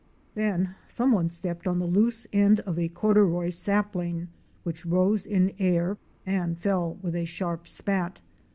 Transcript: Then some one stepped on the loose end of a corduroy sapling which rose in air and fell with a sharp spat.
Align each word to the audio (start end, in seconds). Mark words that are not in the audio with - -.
Then 0.33 0.73
some 0.87 1.11
one 1.11 1.29
stepped 1.29 1.67
on 1.67 1.77
the 1.77 1.85
loose 1.85 2.25
end 2.33 2.59
of 2.61 2.79
a 2.79 2.89
corduroy 2.89 3.49
sapling 3.51 4.29
which 4.63 4.83
rose 4.83 5.27
in 5.27 5.53
air 5.59 5.95
and 6.25 6.57
fell 6.57 6.97
with 7.03 7.15
a 7.15 7.25
sharp 7.25 7.67
spat. 7.67 8.19